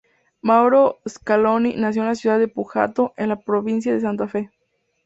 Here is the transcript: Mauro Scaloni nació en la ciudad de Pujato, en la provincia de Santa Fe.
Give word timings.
Mauro 0.41 0.99
Scaloni 1.07 1.75
nació 1.77 2.01
en 2.01 2.07
la 2.07 2.15
ciudad 2.15 2.39
de 2.39 2.47
Pujato, 2.47 3.13
en 3.17 3.29
la 3.29 3.39
provincia 3.39 3.93
de 3.93 4.01
Santa 4.01 4.27
Fe. 4.27 4.49